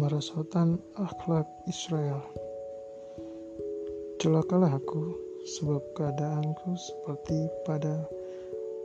[0.00, 2.24] kemerosotan akhlak Israel.
[4.16, 5.12] Celakalah aku,
[5.44, 7.36] sebab keadaanku seperti
[7.68, 8.08] pada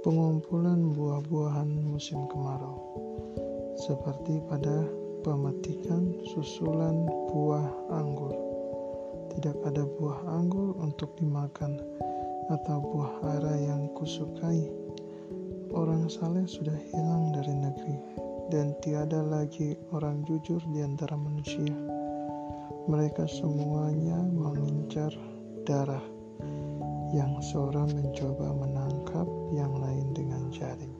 [0.03, 2.99] pengumpulan buah-buahan musim kemarau,
[3.79, 4.91] seperti pada
[5.23, 7.63] pemetikan susulan buah
[7.95, 8.35] anggur.
[9.39, 11.79] Tidak ada buah anggur untuk dimakan,
[12.51, 14.67] atau buah ara yang kusukai.
[15.71, 17.95] Orang saleh sudah hilang dari negeri,
[18.53, 21.73] dan tiada lagi orang jujur di antara manusia.
[22.85, 25.09] Mereka semuanya mengincar
[25.65, 26.05] darah,
[27.09, 30.93] yang seorang mencoba menangkap yang lain dengan jaring.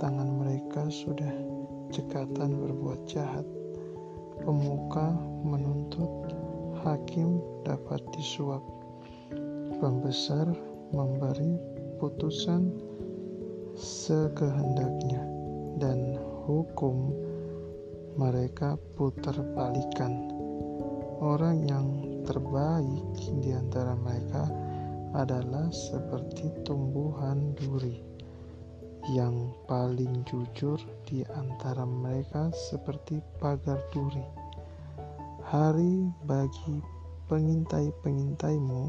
[0.00, 1.32] Tangan mereka sudah
[1.92, 3.44] cekatan berbuat jahat.
[4.44, 6.08] Pemuka menuntut,
[6.84, 8.60] hakim dapat disuap.
[9.76, 10.48] Pembesar
[10.92, 11.60] memberi
[12.00, 12.72] putusan
[13.76, 15.20] sekehendaknya
[15.76, 17.10] dan hukum
[18.14, 20.30] mereka putar balikan.
[21.18, 21.88] Orang yang
[22.22, 24.46] terbaik di antara mereka
[25.18, 27.98] adalah seperti tumbuhan duri.
[29.10, 34.22] Yang paling jujur di antara mereka seperti pagar duri.
[35.46, 36.78] Hari bagi
[37.26, 38.82] pengintai-pengintaimu,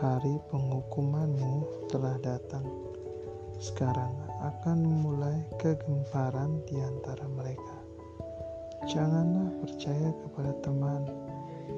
[0.00, 2.64] hari penghukumanmu telah datang.
[3.60, 7.78] Sekarang akan mulai kegemparan di antara mereka.
[8.90, 11.06] Janganlah percaya kepada teman,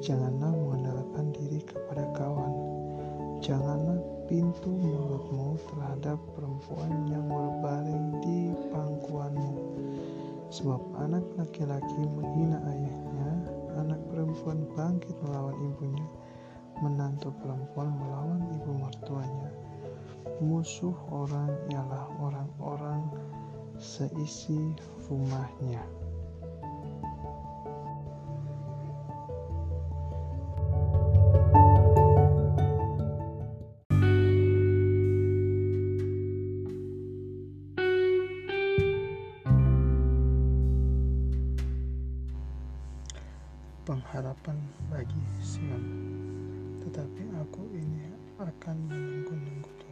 [0.00, 2.56] janganlah mengandalkan diri kepada kawan.
[3.44, 9.52] Janganlah pintu mulutmu terhadap perempuan yang berbaring di pangkuanmu.
[10.48, 13.32] Sebab anak laki-laki menghina ayahnya,
[13.76, 16.08] anak perempuan bangkit melawan ibunya,
[16.80, 19.63] menantu perempuan melawan ibu mertuanya.
[20.40, 23.08] Musuh orang ialah orang-orang
[23.76, 24.72] seisi
[25.08, 25.84] rumahnya.
[43.84, 44.56] pengharapan
[44.88, 45.84] bagi Sion.
[46.80, 48.08] Tetapi aku ini
[48.40, 49.83] akan menunggu-nunggu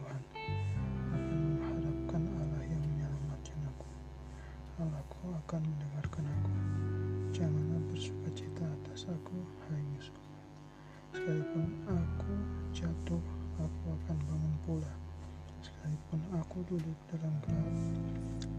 [16.63, 17.75] duduk dalam gelap,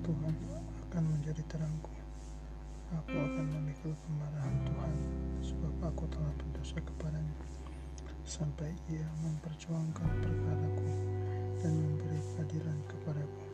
[0.05, 0.35] Tuhan
[0.89, 1.93] akan menjadi terangku.
[2.93, 4.93] Aku akan memikul kemarahan Tuhan,
[5.41, 7.37] sebab aku telah berdosa kepadanya.
[8.29, 10.91] Sampai ia memperjuangkan perkaraku
[11.65, 13.45] dan memberi keadilan kepadaku.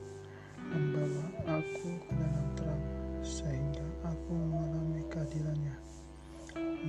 [0.71, 1.25] Membawa
[1.59, 2.85] aku ke dalam terang,
[3.23, 5.77] sehingga aku mengalami keadilannya.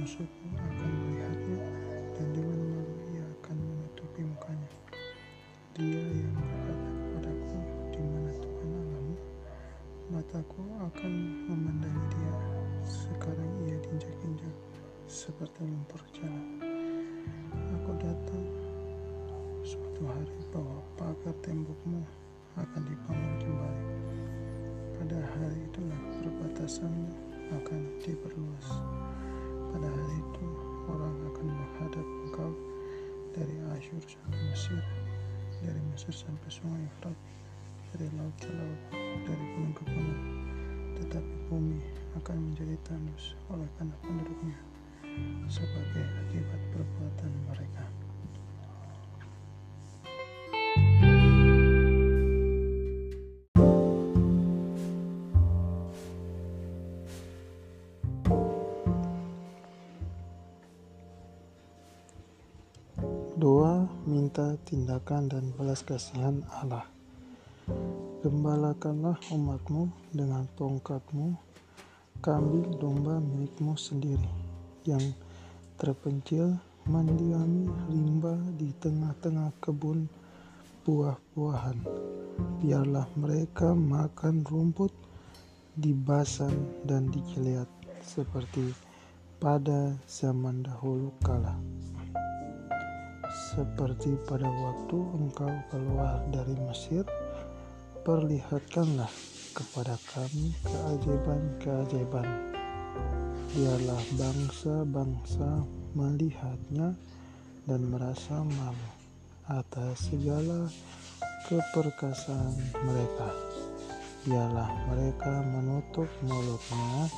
[0.02, 0.91] Musuhku akan
[15.42, 16.02] seperti lumpur.
[17.74, 18.46] Aku datang
[19.66, 22.06] suatu hari bahwa pagar tembokmu
[22.62, 23.86] akan dibangun kembali.
[25.02, 27.10] Pada hari itulah perbatasanmu
[27.58, 28.68] akan diperluas.
[29.74, 30.46] Pada hari itu
[30.86, 32.54] orang akan menghadap engkau
[33.34, 34.78] dari Asyur sampai Mesir,
[35.66, 37.18] dari Mesir sampai sungai Efrat,
[37.98, 38.82] dari laut ke laut,
[39.26, 40.22] dari gunung ke gunung.
[41.02, 41.82] Tetapi bumi
[42.22, 44.70] akan menjadi tandus oleh karena penduduknya
[45.52, 47.84] sebagai akibat perbuatan mereka.
[63.42, 66.86] Doa minta tindakan dan belas kasihan Allah.
[68.22, 71.34] Gembalakanlah umatmu dengan tongkatmu,
[72.22, 74.30] kambil domba milikmu sendiri,
[74.86, 75.02] yang
[75.78, 76.58] terpencil
[76.90, 80.10] mendiami rimba di tengah-tengah kebun
[80.82, 81.78] buah-buahan.
[82.62, 84.90] Biarlah mereka makan rumput
[85.78, 86.54] di basan
[86.90, 87.22] dan di
[88.02, 88.74] seperti
[89.38, 91.54] pada zaman dahulu kala.
[93.56, 97.06] Seperti pada waktu engkau keluar dari Mesir,
[98.04, 99.10] perlihatkanlah
[99.56, 102.28] kepada kami keajaiban-keajaiban.
[103.50, 105.66] Biarlah bangsa-bangsa
[105.98, 106.94] melihatnya
[107.66, 108.92] dan merasa malu
[109.50, 110.70] atas segala
[111.50, 112.56] keperkasaan
[112.86, 113.30] mereka.
[114.22, 117.10] Biarlah mereka menutup mulutnya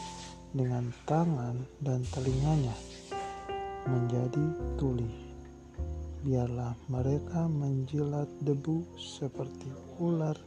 [0.56, 2.78] dengan tangan dan telinganya
[3.84, 4.46] menjadi
[4.80, 5.12] tuli.
[6.24, 9.68] Biarlah mereka menjilat debu seperti
[10.00, 10.40] ular,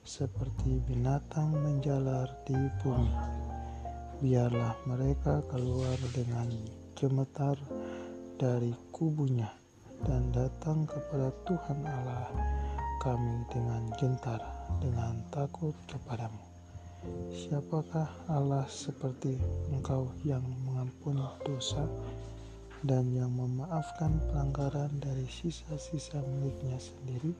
[0.00, 3.51] seperti binatang menjalar di bumi.
[4.22, 6.46] Biarlah mereka keluar dengan
[6.94, 7.58] gemetar
[8.38, 9.50] dari kubunya
[10.06, 12.30] dan datang kepada Tuhan Allah
[13.02, 14.38] kami dengan gentar,
[14.78, 16.38] dengan takut kepadamu.
[17.34, 19.42] Siapakah Allah seperti
[19.74, 21.82] Engkau yang mengampuni dosa
[22.86, 27.34] dan yang memaafkan pelanggaran dari sisa-sisa miliknya sendiri,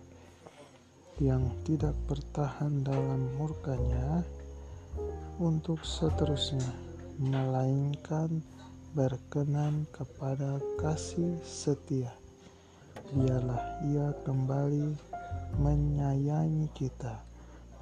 [1.23, 4.27] yang tidak bertahan dalam murkanya
[5.43, 6.71] untuk seterusnya,
[7.19, 8.43] melainkan
[8.93, 12.13] berkenan kepada kasih setia.
[13.13, 14.93] Biarlah ia kembali
[15.61, 17.21] menyayangi kita,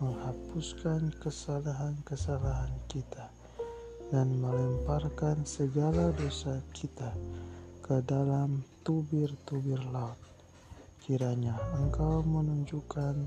[0.03, 3.31] menghapuskan kesalahan-kesalahan kita,
[4.11, 7.15] dan melemparkan segala dosa kita
[7.83, 10.19] ke dalam tubir-tubir laut.
[11.03, 13.27] Kiranya Engkau menunjukkan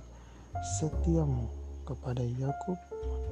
[0.80, 1.52] setiamu
[1.84, 2.80] kepada Yakub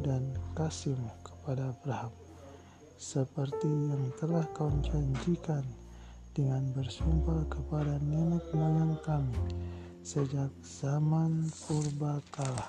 [0.01, 2.13] dan kasihmu kepada Abraham,
[2.97, 5.61] seperti yang telah kau janjikan
[6.33, 9.37] dengan bersumpah kepada nenek moyang kami
[10.01, 12.67] sejak zaman purba kala.